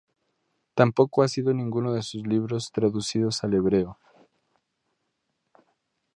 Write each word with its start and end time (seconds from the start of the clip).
Tampoco 0.73 1.21
ha 1.21 1.27
sido 1.27 1.53
ninguno 1.53 1.93
de 1.93 2.01
sus 2.01 2.25
libros 2.25 2.71
traducido 2.71 3.29
al 3.43 3.53
hebreo. 3.53 3.99